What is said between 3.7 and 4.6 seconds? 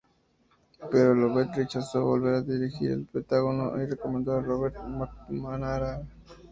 y recomendó a